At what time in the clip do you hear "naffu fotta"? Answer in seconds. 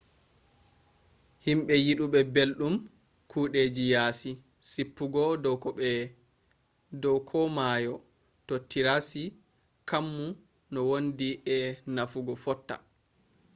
11.95-12.75